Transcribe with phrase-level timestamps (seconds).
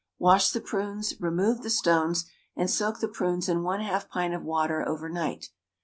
[0.17, 4.81] Wash the prunes, remove the stones, and soak the prunes in 1/2 pint of water
[4.81, 5.49] over night.